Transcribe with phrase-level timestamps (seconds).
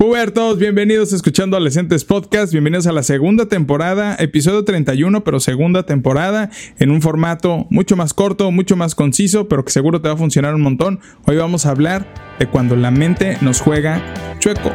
[0.00, 5.82] Pubertos, bienvenidos a Escuchando Adolescentes Podcast, bienvenidos a la segunda temporada, episodio 31, pero segunda
[5.84, 10.14] temporada, en un formato mucho más corto, mucho más conciso, pero que seguro te va
[10.14, 11.00] a funcionar un montón.
[11.26, 14.02] Hoy vamos a hablar de cuando la mente nos juega
[14.38, 14.72] chueco.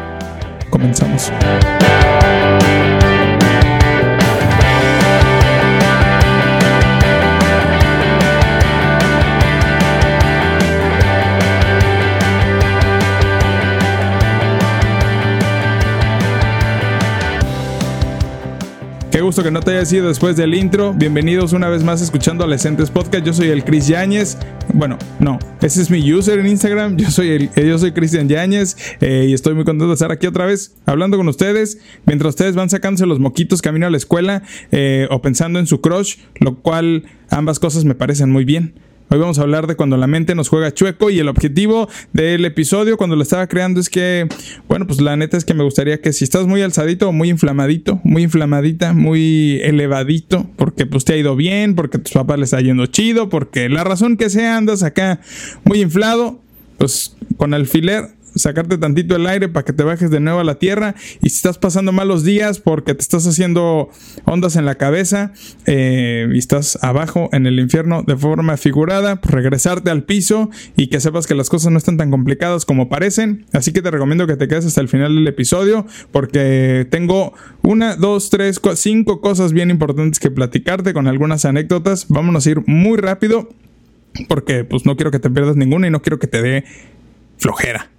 [0.70, 1.32] Comenzamos.
[19.16, 20.94] Qué gusto que no te hayas ido después del intro.
[20.94, 23.26] Bienvenidos una vez más escuchando Adolescentes Podcast.
[23.26, 24.38] Yo soy el Chris Yáñez.
[24.74, 26.98] Bueno, no, ese es mi user en Instagram.
[26.98, 30.28] Yo soy el, yo soy Cristian Yáñez eh, y estoy muy contento de estar aquí
[30.28, 34.44] otra vez hablando con ustedes mientras ustedes van sacándose los moquitos camino a la escuela
[34.74, 38.74] eh, o pensando en su crush, lo cual ambas cosas me parecen muy bien.
[39.08, 42.44] Hoy vamos a hablar de cuando la mente nos juega chueco y el objetivo del
[42.44, 44.28] episodio cuando lo estaba creando es que,
[44.68, 48.02] bueno, pues la neta es que me gustaría que si estás muy alzadito muy inflamadito,
[48.04, 52.62] muy inflamadita, muy elevadito, porque pues te ha ido bien, porque tus papás les está
[52.62, 55.20] yendo chido, porque la razón que sea andas acá
[55.66, 56.40] muy inflado,
[56.80, 60.60] pues con alfiler sacarte tantito el aire para que te bajes de nuevo a la
[60.60, 60.96] tierra.
[61.22, 63.90] Y si estás pasando malos días porque te estás haciendo
[64.26, 65.34] ondas en la cabeza
[65.66, 70.88] eh, y estás abajo en el infierno de forma figurada, pues regresarte al piso y
[70.88, 73.46] que sepas que las cosas no están tan complicadas como parecen.
[73.54, 77.96] Así que te recomiendo que te quedes hasta el final del episodio porque tengo una,
[77.96, 82.08] dos, tres, cinco cosas bien importantes que platicarte con algunas anécdotas.
[82.10, 83.50] Vámonos a ir muy rápido
[84.28, 86.64] porque pues no quiero que te pierdas ninguna y no quiero que te dé
[87.38, 87.90] flojera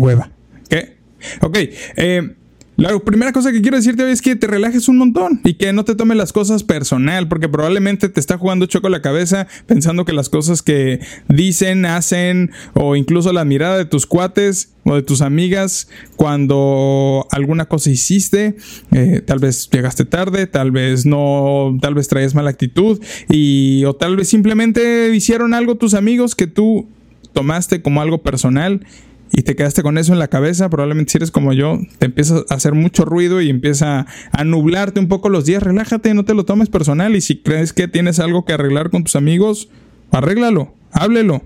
[0.00, 0.30] hueva.
[0.68, 0.96] ¿Qué?
[1.40, 1.58] Ok.
[1.96, 2.34] Eh,
[2.80, 5.70] la primera cosa que quiero decirte hoy es que te relajes un montón y que
[5.74, 10.06] no te tomes las cosas personal, porque probablemente te está jugando choco la cabeza pensando
[10.06, 15.02] que las cosas que dicen, hacen o incluso la mirada de tus cuates o de
[15.02, 18.56] tus amigas cuando alguna cosa hiciste,
[18.92, 23.92] eh, tal vez llegaste tarde, tal vez no, tal vez traes mala actitud y o
[23.92, 26.88] tal vez simplemente hicieron algo tus amigos que tú
[27.34, 28.86] tomaste como algo personal
[29.32, 32.42] y te quedaste con eso en la cabeza, probablemente si eres como yo, te empieza
[32.48, 36.34] a hacer mucho ruido y empieza a nublarte un poco los días, relájate, no te
[36.34, 39.68] lo tomes personal y si crees que tienes algo que arreglar con tus amigos,
[40.10, 41.42] arréglalo, háblelo.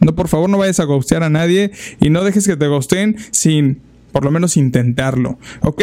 [0.00, 3.16] No, por favor, no vayas a ghostear a nadie y no dejes que te ghosten
[3.30, 3.80] sin
[4.12, 5.82] por lo menos intentarlo, ¿ok?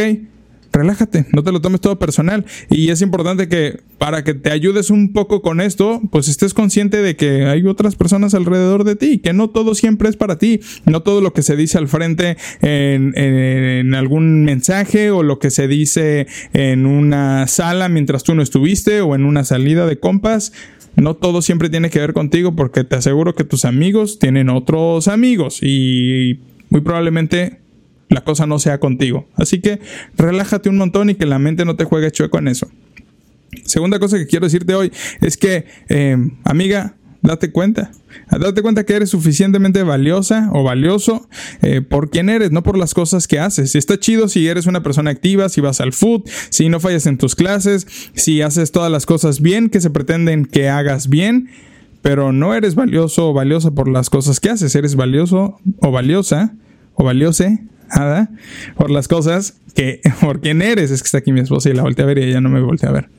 [0.73, 2.45] Relájate, no te lo tomes todo personal.
[2.69, 7.01] Y es importante que para que te ayudes un poco con esto, pues estés consciente
[7.01, 10.59] de que hay otras personas alrededor de ti, que no todo siempre es para ti,
[10.85, 15.51] no todo lo que se dice al frente en, en algún mensaje o lo que
[15.51, 20.51] se dice en una sala mientras tú no estuviste o en una salida de compas.
[20.95, 25.07] No todo siempre tiene que ver contigo porque te aseguro que tus amigos tienen otros
[25.07, 26.39] amigos y
[26.69, 27.62] muy probablemente
[28.13, 29.28] la cosa no sea contigo.
[29.35, 29.79] Así que
[30.18, 32.69] relájate un montón y que la mente no te juegue chueco en eso.
[33.66, 34.91] Segunda cosa que quiero decirte hoy
[35.22, 37.91] es que, eh, amiga, date cuenta.
[38.29, 41.28] Date cuenta que eres suficientemente valiosa o valioso
[41.62, 43.75] eh, por quien eres, no por las cosas que haces.
[43.75, 47.18] Está chido si eres una persona activa, si vas al food, si no fallas en
[47.18, 51.50] tus clases, si haces todas las cosas bien que se pretenden que hagas bien,
[52.01, 54.75] pero no eres valioso o valiosa por las cosas que haces.
[54.75, 56.53] Eres valioso o valiosa
[56.95, 57.63] o valiose
[58.75, 60.91] por las cosas que, por quién eres.
[60.91, 62.61] Es que está aquí mi esposa y la volteé a ver y ella no me
[62.61, 63.09] voltea a ver.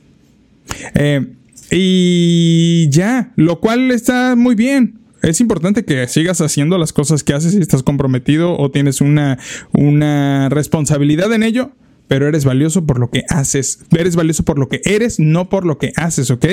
[0.94, 1.26] Eh,
[1.70, 4.98] y ya, lo cual está muy bien.
[5.22, 9.38] Es importante que sigas haciendo las cosas que haces si estás comprometido o tienes una,
[9.72, 11.72] una responsabilidad en ello,
[12.08, 13.80] pero eres valioso por lo que haces.
[13.96, 16.46] Eres valioso por lo que eres, no por lo que haces, ¿ok?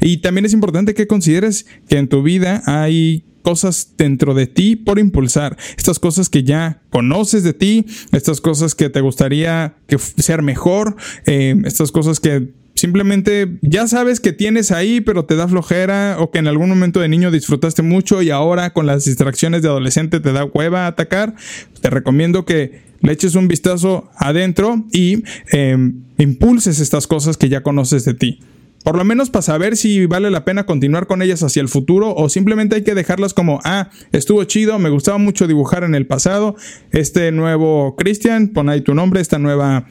[0.00, 4.74] Y también es importante que consideres que en tu vida hay cosas dentro de ti
[4.74, 9.98] por impulsar, estas cosas que ya conoces de ti, estas cosas que te gustaría que
[9.98, 15.46] ser mejor, eh, estas cosas que simplemente ya sabes que tienes ahí, pero te da
[15.46, 19.62] flojera o que en algún momento de niño disfrutaste mucho y ahora con las distracciones
[19.62, 21.34] de adolescente te da hueva atacar,
[21.82, 25.76] te recomiendo que le eches un vistazo adentro y eh,
[26.18, 28.40] impulses estas cosas que ya conoces de ti.
[28.82, 32.14] Por lo menos para saber si vale la pena continuar con ellas hacia el futuro
[32.14, 36.06] o simplemente hay que dejarlas como, ah, estuvo chido, me gustaba mucho dibujar en el
[36.06, 36.56] pasado,
[36.92, 39.86] este nuevo Christian, pon ahí tu nombre, esta nueva,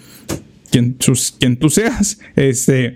[0.72, 0.98] quien,
[1.40, 2.96] quien tú seas, este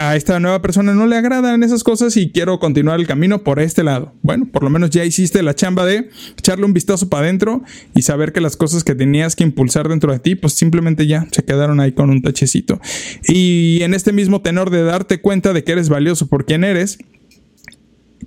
[0.00, 3.60] a esta nueva persona no le agradan esas cosas y quiero continuar el camino por
[3.60, 4.12] este lado.
[4.22, 6.08] Bueno, por lo menos ya hiciste la chamba de
[6.38, 7.62] echarle un vistazo para adentro
[7.94, 11.26] y saber que las cosas que tenías que impulsar dentro de ti, pues simplemente ya
[11.30, 12.80] se quedaron ahí con un tachecito.
[13.28, 16.98] Y en este mismo tenor de darte cuenta de que eres valioso por quien eres,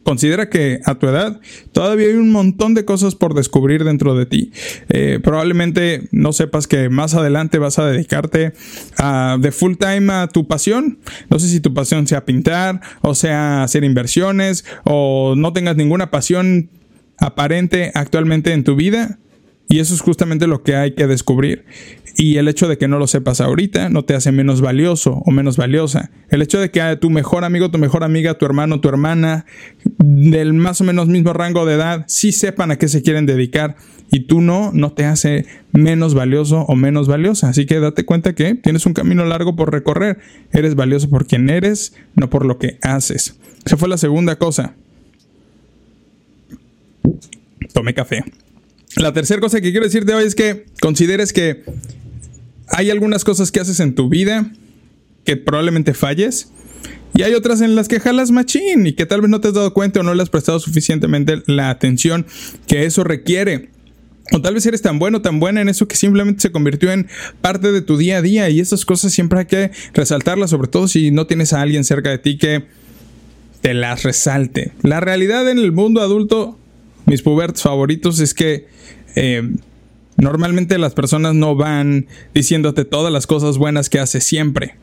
[0.06, 1.42] considera que a tu edad
[1.72, 4.52] todavía hay un montón de cosas por descubrir dentro de ti.
[4.90, 8.54] Eh, probablemente no sepas que más adelante vas a dedicarte
[8.98, 11.00] a, de full time a tu pasión.
[11.30, 16.12] No sé si tu pasión sea pintar o sea hacer inversiones o no tengas ninguna
[16.12, 16.70] pasión
[17.18, 19.18] aparente actualmente en tu vida.
[19.68, 21.66] Y eso es justamente lo que hay que descubrir.
[22.18, 25.32] Y el hecho de que no lo sepas ahorita no te hace menos valioso o
[25.32, 26.12] menos valiosa.
[26.30, 29.46] El hecho de que tu mejor amigo, tu mejor amiga, tu hermano, tu hermana,
[30.06, 33.76] del más o menos mismo rango de edad, sí sepan a qué se quieren dedicar
[34.12, 37.50] y tú no, no te hace menos valioso o menos valiosa.
[37.50, 40.20] Así que date cuenta que tienes un camino largo por recorrer.
[40.52, 43.38] Eres valioso por quien eres, no por lo que haces.
[43.66, 44.76] Esa fue la segunda cosa.
[47.74, 48.24] Tomé café.
[48.98, 51.64] La tercera cosa que quiero decirte hoy es que consideres que
[52.70, 54.52] hay algunas cosas que haces en tu vida
[55.26, 56.52] que probablemente falles.
[57.14, 59.54] Y hay otras en las que jalas machín y que tal vez no te has
[59.54, 62.26] dado cuenta o no le has prestado suficientemente la atención
[62.68, 63.70] que eso requiere.
[64.32, 67.08] O tal vez eres tan bueno, tan buena en eso que simplemente se convirtió en
[67.42, 70.88] parte de tu día a día y esas cosas siempre hay que resaltarlas, sobre todo
[70.88, 72.66] si no tienes a alguien cerca de ti que
[73.62, 74.72] te las resalte.
[74.82, 76.58] La realidad en el mundo adulto,
[77.06, 78.68] mis pubertos favoritos, es que
[79.16, 79.48] eh,
[80.18, 84.76] normalmente las personas no van diciéndote todas las cosas buenas que haces siempre.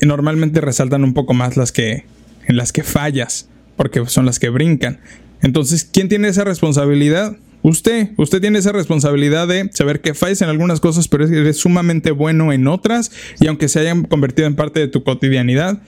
[0.00, 2.04] Normalmente resaltan un poco más las que
[2.46, 5.00] en las que fallas, porque son las que brincan.
[5.42, 7.36] Entonces, ¿quién tiene esa responsabilidad?
[7.62, 12.10] Usted, usted tiene esa responsabilidad de saber que fallas en algunas cosas, pero eres sumamente
[12.10, 15.82] bueno en otras, y aunque se hayan convertido en parte de tu cotidianidad,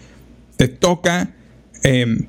[0.57, 1.35] te toca
[1.83, 2.27] em,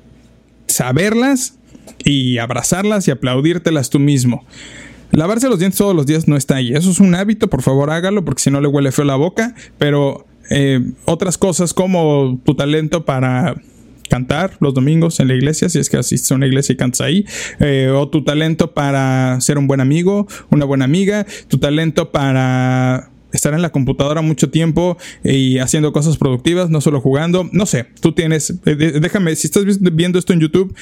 [0.66, 1.58] saberlas
[2.04, 4.44] y abrazarlas y aplaudírtelas tú mismo.
[5.10, 6.74] Lavarse los dientes todos los días no está ahí.
[6.74, 9.54] Eso es un hábito, por favor hágalo porque si no le huele feo la boca.
[9.78, 13.54] Pero eh, otras cosas como tu talento para
[14.08, 17.00] cantar los domingos en la iglesia, si es que asistes a una iglesia y cantas
[17.00, 17.24] ahí,
[17.60, 23.10] eh, o tu talento para ser un buen amigo, una buena amiga, tu talento para
[23.32, 27.48] estar en la computadora mucho tiempo y haciendo cosas productivas, no solo jugando.
[27.50, 30.72] No sé, tú tienes, eh, déjame, si estás viendo esto en YouTube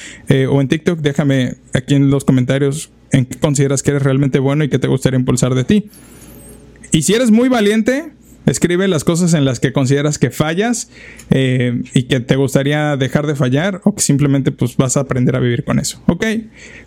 [0.49, 4.63] o en TikTok, déjame aquí en los comentarios en qué consideras que eres realmente bueno
[4.63, 5.89] y que te gustaría impulsar de ti.
[6.91, 8.11] Y si eres muy valiente,
[8.45, 10.89] escribe las cosas en las que consideras que fallas
[11.29, 15.35] eh, y que te gustaría dejar de fallar o que simplemente pues vas a aprender
[15.35, 16.01] a vivir con eso.
[16.07, 16.25] Ok.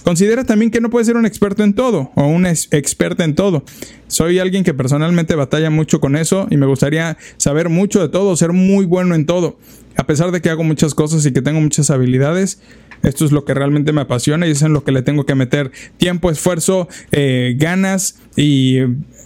[0.05, 3.65] Considera también que no puedes ser un experto en todo o una experta en todo.
[4.09, 8.37] Soy alguien que personalmente batalla mucho con eso y me gustaría saber mucho de todo,
[8.37, 9.59] ser muy bueno en todo.
[9.97, 12.61] A pesar de que hago muchas cosas y que tengo muchas habilidades,
[13.03, 15.35] esto es lo que realmente me apasiona y es en lo que le tengo que
[15.35, 18.79] meter tiempo, esfuerzo, eh, ganas y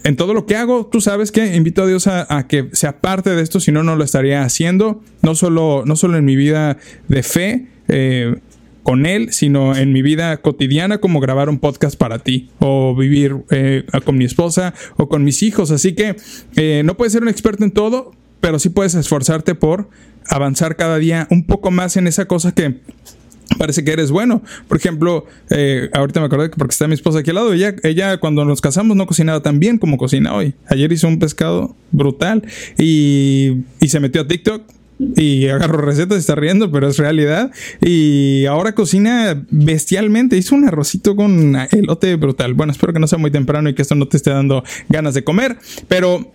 [0.05, 3.31] en todo lo que hago, tú sabes que invito a Dios a, que sea parte
[3.31, 6.79] de esto, si no, no lo estaría haciendo, no solo, no solo en mi vida
[7.08, 7.67] de fe.
[7.88, 8.37] Eh,
[8.82, 13.37] con él, sino en mi vida cotidiana como grabar un podcast para ti o vivir
[13.50, 15.70] eh, con mi esposa o con mis hijos.
[15.70, 16.17] Así que
[16.82, 19.91] no puedes ser un experto en todo, pero sí puedes esforzarte por
[20.26, 22.81] avanzar cada día un poco más en esa cosa que
[23.58, 24.43] parece que eres bueno.
[24.69, 27.75] Por ejemplo, eh, ahorita me acordé que porque está mi esposa aquí al lado, ella,
[27.82, 30.55] ella cuando nos casamos no cocinaba tan bien como cocina hoy.
[30.69, 32.43] Ayer hizo un pescado brutal
[32.79, 34.62] y, y se metió a TikTok
[35.17, 37.50] y agarró recetas y está riendo, pero es realidad.
[37.81, 40.37] Y ahora cocina bestialmente.
[40.37, 42.55] Hizo un arrocito con elote brutal.
[42.55, 45.14] Bueno, espero que no sea muy temprano y que esto no te esté dando ganas
[45.14, 45.56] de comer,
[45.88, 46.32] pero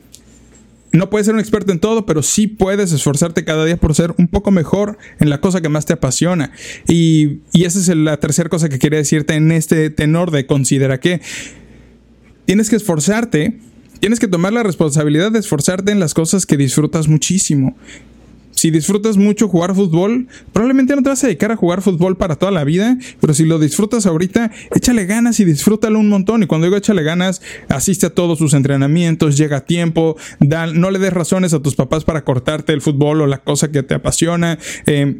[0.97, 4.13] no puedes ser un experto en todo, pero sí puedes esforzarte cada día por ser
[4.17, 6.51] un poco mejor en la cosa que más te apasiona.
[6.87, 11.21] Y, esa es la tercera cosa que quería decirte en este tenor de considera que
[12.45, 13.59] tienes que esforzarte
[13.99, 17.75] Tienes que tomar la responsabilidad de esforzarte en las cosas que disfrutas muchísimo
[18.55, 22.37] si disfrutas mucho jugar fútbol, probablemente no te vas a dedicar a jugar fútbol para
[22.37, 26.41] toda la vida, pero si lo disfrutas ahorita, échale ganas y disfrútalo un montón.
[26.41, 30.99] Y cuando digo échale ganas, asiste a todos sus entrenamientos, llega a tiempo, no le
[30.99, 34.57] des razones a tus papás para cortarte el fútbol o la cosa que te apasiona.
[34.85, 35.19] Eh,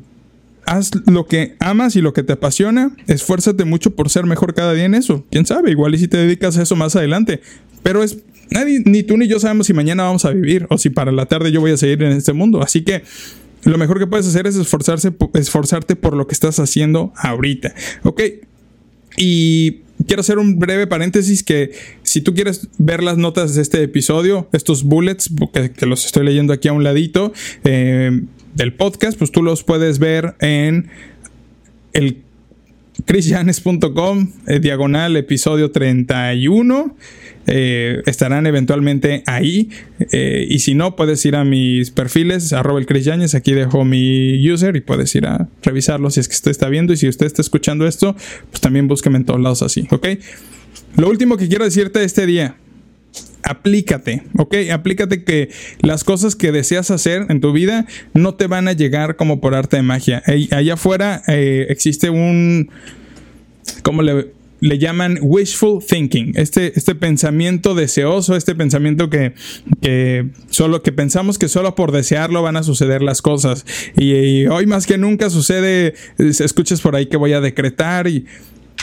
[0.65, 4.74] haz lo que amas y lo que te apasiona, esfuérzate mucho por ser mejor cada
[4.74, 5.25] día en eso.
[5.30, 7.42] Quién sabe, igual y si te dedicas a eso más adelante.
[7.84, 8.18] Pero es
[8.50, 11.25] nadie, ni tú ni yo sabemos si mañana vamos a vivir o si para la
[11.25, 12.62] tarde yo voy a seguir en este mundo.
[12.62, 13.04] Así que
[13.64, 17.74] lo mejor que puedes hacer es esforzarse, esforzarte por lo que estás haciendo ahorita.
[18.04, 18.22] Ok.
[19.18, 21.72] Y quiero hacer un breve paréntesis que
[22.04, 26.54] si tú quieres ver las notas de este episodio, estos bullets, que, los estoy leyendo
[26.54, 27.34] aquí a un ladito
[27.64, 28.22] eh,
[28.54, 30.90] del podcast, pues tú los puedes ver en
[31.94, 32.25] el
[33.06, 36.96] chrisjanes.com, eh, diagonal episodio 31.
[37.48, 39.70] Eh, estarán eventualmente ahí.
[40.12, 44.52] Eh, y si no, puedes ir a mis perfiles, arroba el Chris Aquí dejo mi
[44.52, 46.94] user y puedes ir a revisarlo si es que usted está viendo.
[46.94, 48.16] Y si usted está escuchando esto,
[48.50, 50.08] pues también búsqueme en todos lados así, ¿ok?
[50.98, 52.56] Lo último que quiero decirte este día.
[53.46, 54.56] Aplícate, ¿ok?
[54.74, 55.50] Aplícate que
[55.82, 57.86] las cosas que deseas hacer en tu vida
[58.16, 60.24] no te van a llegar como por arte de magia.
[60.52, 62.72] allá afuera existe un...
[63.84, 69.34] ¿Cómo le, llaman wishful thinking, este, este pensamiento deseoso, este pensamiento que,
[70.50, 73.64] solo que pensamos que solo por desearlo van a suceder las cosas.
[73.96, 78.25] Y, hoy más que nunca sucede, escuchas por ahí que voy a decretar y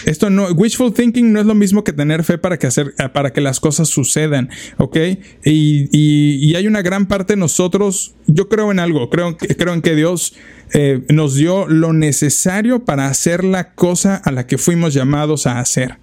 [0.05, 3.33] esto no, wishful thinking no es lo mismo que tener fe para que, hacer, para
[3.33, 4.97] que las cosas sucedan, ¿ok?
[5.45, 9.83] Y, y, hay una gran parte de nosotros, yo creo en algo, creo, creo en
[9.83, 10.35] que Dios
[10.73, 15.59] eh, nos dio lo necesario para hacer la cosa a la que fuimos llamados a
[15.59, 15.99] hacer.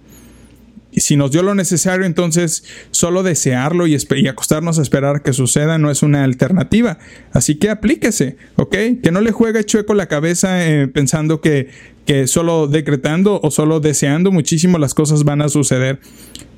[0.92, 3.96] Si nos dio lo necesario, entonces solo desearlo y,
[4.28, 6.98] acostarnos a esperar que suceda no es una alternativa.
[7.32, 8.76] Así que aplíquese, ¿ok?
[9.02, 11.68] Que no le juegue chueco la cabeza eh, pensando que,
[12.06, 16.00] que solo decretando o solo deseando muchísimo las cosas van a suceder.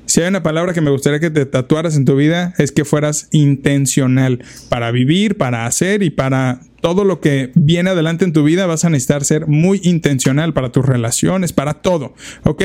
[0.05, 2.85] Si hay una palabra que me gustaría que te tatuaras en tu vida es que
[2.85, 8.43] fueras intencional para vivir, para hacer y para todo lo que viene adelante en tu
[8.43, 12.13] vida vas a necesitar ser muy intencional para tus relaciones, para todo,
[12.43, 12.63] ¿ok?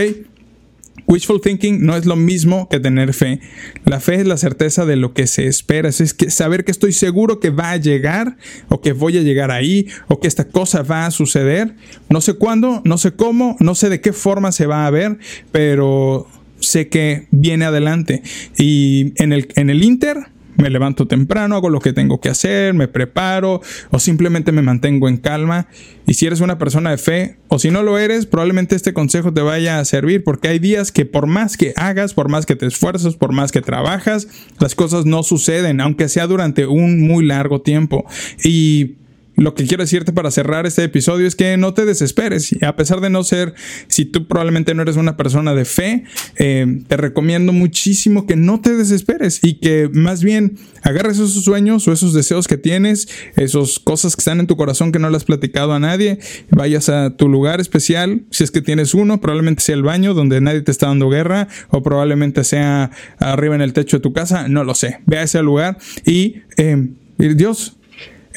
[1.07, 3.40] Wishful thinking no es lo mismo que tener fe.
[3.85, 7.40] La fe es la certeza de lo que se espera, es saber que estoy seguro
[7.40, 8.37] que va a llegar
[8.69, 11.75] o que voy a llegar ahí o que esta cosa va a suceder.
[12.09, 15.19] No sé cuándo, no sé cómo, no sé de qué forma se va a ver,
[15.52, 16.26] pero
[16.61, 18.23] sé que viene adelante.
[18.57, 20.26] Y en el Inter
[20.58, 25.08] me levanto temprano, hago lo que tengo que hacer, me preparo o simplemente me mantengo
[25.08, 25.68] en calma.
[26.06, 29.32] Y si eres una persona de fe o si no lo eres, probablemente este consejo
[29.32, 32.56] te vaya a servir porque hay días que por más que hagas, por más que
[32.56, 34.26] te esfuerzas, por más que trabajas,
[34.58, 38.04] las cosas no suceden, aunque sea durante un muy largo tiempo.
[38.42, 38.96] Y
[39.38, 42.54] lo que quiero decirte para cerrar este episodio es que no te desesperes.
[42.62, 43.54] A pesar de no ser,
[43.87, 46.04] si tú probablemente no eres una persona de fe,
[46.37, 51.87] eh, te recomiendo muchísimo que no te desesperes y que más bien agarres esos sueños
[51.87, 55.16] o esos deseos que tienes, esas cosas que están en tu corazón que no le
[55.16, 56.18] has platicado a nadie,
[56.50, 60.40] vayas a tu lugar especial, si es que tienes uno, probablemente sea el baño donde
[60.40, 64.49] nadie te está dando guerra o probablemente sea arriba en el techo de tu casa,
[64.49, 65.00] no lo sé.
[65.07, 67.77] Ve a ese lugar y eh, Dios,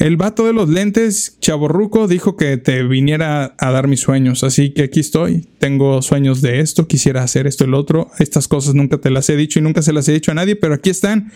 [0.02, 4.42] el vato de los lentes, chaborruco, dijo que te viniera a dar mis sueños.
[4.42, 5.46] Así que aquí estoy.
[5.60, 8.10] Tengo sueños de esto, quisiera hacer esto, el otro.
[8.18, 10.56] Estas cosas nunca te las he dicho y nunca se las he dicho a nadie,
[10.56, 11.30] pero aquí están.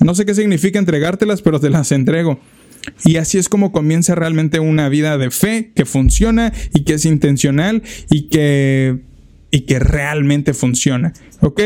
[0.00, 2.40] No sé qué significa entregártelas, pero te las entrego.
[3.04, 7.04] Y así es como comienza realmente una vida de fe que funciona y que es
[7.04, 9.00] intencional y que,
[9.50, 11.12] y que realmente funciona.
[11.42, 11.60] ¿Ok?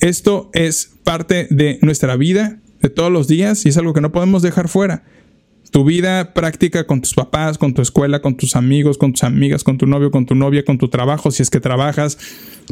[0.00, 4.10] Esto es parte de nuestra vida de todos los días y es algo que no
[4.10, 5.04] podemos dejar fuera
[5.70, 9.64] tu vida práctica con tus papás, con tu escuela, con tus amigos, con tus amigas,
[9.64, 12.18] con tu novio, con tu novia, con tu trabajo, si es que trabajas.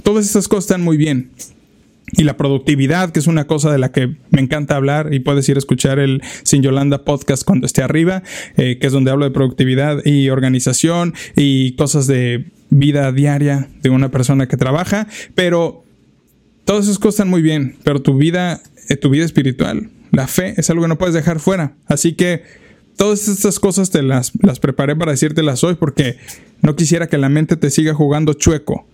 [0.03, 1.31] Todas esas cosas están muy bien.
[2.13, 5.49] Y la productividad, que es una cosa de la que me encanta hablar, y puedes
[5.49, 8.23] ir a escuchar el Sin Yolanda podcast cuando esté arriba,
[8.57, 13.91] eh, que es donde hablo de productividad y organización y cosas de vida diaria de
[13.91, 15.07] una persona que trabaja.
[15.35, 15.85] Pero
[16.65, 20.55] todas esas cosas están muy bien, pero tu vida, eh, tu vida espiritual, la fe,
[20.57, 21.75] es algo que no puedes dejar fuera.
[21.87, 22.43] Así que
[22.99, 26.19] todas estas cosas te las, las preparé para decírtelas hoy porque
[26.61, 28.87] no quisiera que la mente te siga jugando chueco.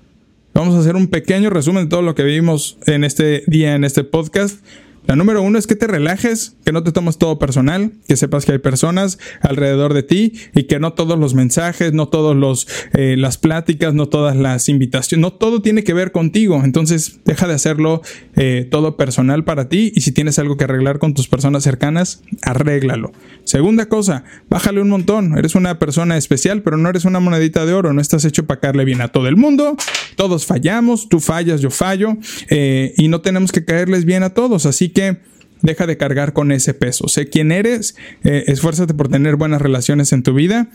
[0.53, 3.83] Vamos a hacer un pequeño resumen de todo lo que vimos en este día, en
[3.83, 4.65] este podcast.
[5.07, 8.47] La número uno es que te relajes, que no te tomes todo personal, que sepas
[8.47, 12.67] que hay personas alrededor de ti y que no todos los mensajes, no todos los
[12.95, 16.63] eh, las pláticas, no todas las invitaciones, no todo tiene que ver contigo.
[16.65, 18.01] Entonces deja de hacerlo
[18.37, 22.23] eh, todo personal para ti y si tienes algo que arreglar con tus personas cercanas,
[22.43, 23.13] arréglalo.
[23.45, 25.37] Segunda cosa, bájale un montón.
[25.37, 27.93] Eres una persona especial, pero no eres una monedita de oro.
[27.93, 29.77] No estás hecho para caerle bien a todo el mundo.
[30.17, 32.17] Todos fallamos, tú fallas, yo fallo
[32.49, 34.65] eh, y no tenemos que caerles bien a todos.
[34.65, 35.19] Así que
[35.63, 37.09] deja de cargar con ese peso.
[37.09, 40.69] Sé quién eres, eh, esfuérzate por tener buenas relaciones en tu vida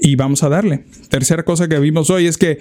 [0.00, 0.84] y vamos a darle.
[1.08, 2.58] Tercera cosa que vimos hoy es que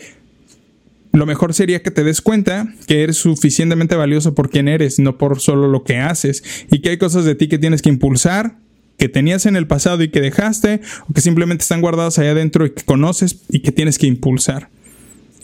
[1.14, 5.18] lo mejor sería que te des cuenta que eres suficientemente valioso por quien eres, no
[5.18, 8.58] por solo lo que haces, y que hay cosas de ti que tienes que impulsar,
[8.98, 12.66] que tenías en el pasado y que dejaste, o que simplemente están guardadas allá adentro
[12.66, 14.70] y que conoces y que tienes que impulsar.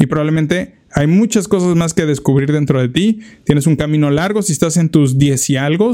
[0.01, 3.19] Y probablemente hay muchas cosas más que descubrir dentro de ti.
[3.43, 5.93] Tienes un camino largo si estás en tus 10 y algo,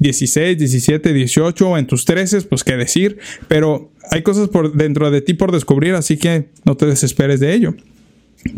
[0.00, 3.18] 16, 17, 18 o en tus 13, pues qué decir.
[3.46, 7.54] Pero hay cosas por dentro de ti por descubrir, así que no te desesperes de
[7.54, 7.76] ello.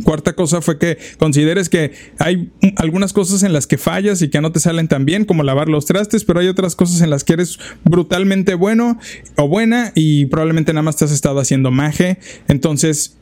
[0.03, 4.41] Cuarta cosa fue que consideres que hay algunas cosas en las que fallas y que
[4.41, 7.23] no te salen tan bien, como lavar los trastes, pero hay otras cosas en las
[7.23, 8.99] que eres brutalmente bueno
[9.37, 12.19] o buena y probablemente nada más te has estado haciendo maje.
[12.49, 13.19] Entonces,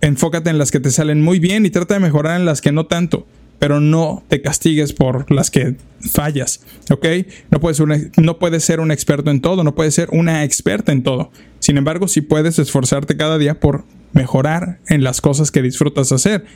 [0.00, 2.72] enfócate en las que te salen muy bien y trata de mejorar en las que
[2.72, 3.26] no tanto
[3.60, 7.06] pero no te castigues por las que fallas, ¿ok?
[7.50, 11.02] No puedes, ser no ser un experto en todo, no puedes ser una experta en
[11.02, 11.30] todo.
[11.58, 16.46] Sin embargo, sí puedes esforzarte cada día por mejorar en las cosas que disfrutas hacer.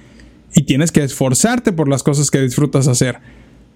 [0.54, 3.18] Y tienes que esforzarte por las cosas que disfrutas hacer.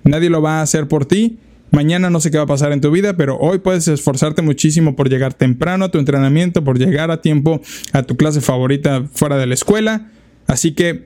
[0.04, 1.38] Nadie lo va a hacer por ti.
[1.70, 4.96] Mañana no sé qué va a pasar en tu vida, pero hoy puedes esforzarte muchísimo
[4.96, 7.60] por llegar temprano a tu entrenamiento, por llegar a tiempo
[7.92, 10.10] a tu clase favorita fuera de la escuela.
[10.46, 11.04] Así que,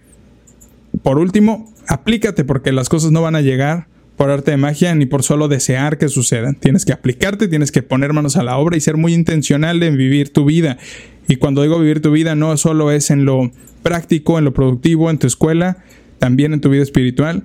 [1.03, 5.07] por último, aplícate porque las cosas no van a llegar por arte de magia ni
[5.07, 6.55] por solo desear que sucedan.
[6.55, 9.97] Tienes que aplicarte, tienes que poner manos a la obra y ser muy intencional en
[9.97, 10.79] vivir tu vida.
[11.27, 13.51] Y cuando digo vivir tu vida no solo es en lo
[13.83, 15.79] práctico, en lo productivo, en tu escuela,
[16.19, 17.45] también en tu vida espiritual.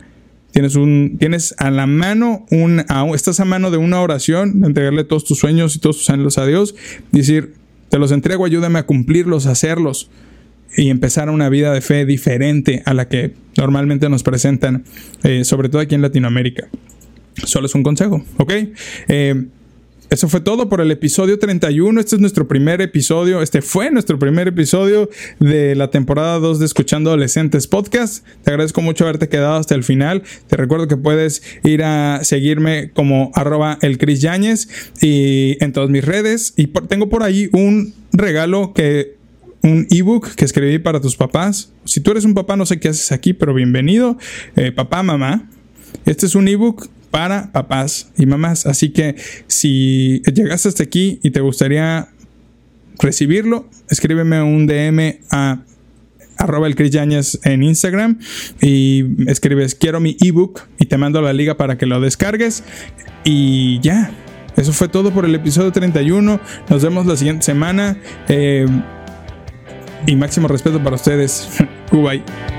[0.57, 2.83] Tienes, un, tienes a la mano, un,
[3.13, 6.39] estás a mano de una oración, de entregarle todos tus sueños y todos tus anhelos
[6.39, 6.73] a Dios,
[7.11, 7.53] decir,
[7.89, 10.09] te los entrego, ayúdame a cumplirlos, a hacerlos
[10.75, 14.83] y empezar una vida de fe diferente a la que normalmente nos presentan,
[15.21, 16.67] eh, sobre todo aquí en Latinoamérica.
[17.43, 18.53] Solo es un consejo, ¿ok?
[19.09, 19.45] Eh,
[20.09, 21.99] eso fue todo por el episodio 31.
[21.99, 23.41] Este es nuestro primer episodio.
[23.41, 25.09] Este fue nuestro primer episodio
[25.39, 28.25] de la temporada 2 de Escuchando Adolescentes Podcast.
[28.43, 30.23] Te agradezco mucho haberte quedado hasta el final.
[30.47, 34.69] Te recuerdo que puedes ir a seguirme como arroba el Chris Yáñez
[35.01, 36.53] y en todas mis redes.
[36.55, 39.17] Y tengo por ahí un regalo que
[39.61, 41.73] un ebook que escribí para tus papás.
[41.83, 44.17] Si tú eres un papá, no sé qué haces aquí, pero bienvenido.
[44.55, 45.49] Eh, papá, mamá.
[46.05, 48.65] Este es un ebook para papás y mamás.
[48.65, 49.15] Así que
[49.47, 52.09] si llegaste hasta aquí y te gustaría
[52.99, 55.59] recibirlo, escríbeme un DM a
[56.37, 58.19] arroba en Instagram
[58.61, 62.63] y escribes quiero mi ebook y te mando la liga para que lo descargues
[63.23, 64.11] y ya.
[64.55, 66.39] Eso fue todo por el episodio 31.
[66.69, 67.97] Nos vemos la siguiente semana.
[68.27, 68.65] Eh,
[70.07, 71.47] y máximo respeto para ustedes.
[71.91, 72.56] Bye.